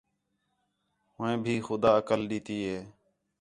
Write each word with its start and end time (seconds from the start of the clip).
ہُوں 1.15 1.33
بھی 1.43 1.53
خُدا 1.65 1.91
عقل 1.99 2.21
ݙِتّی 2.29 2.57
ہِے 2.67 2.77